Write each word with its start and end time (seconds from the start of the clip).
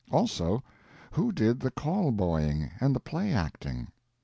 Also, 0.09 0.63
who 1.11 1.31
did 1.31 1.59
the 1.59 1.69
call 1.69 2.11
boying 2.11 2.71
and 2.81 2.95
the 2.95 2.99
play 2.99 3.31
acting. 3.31 3.89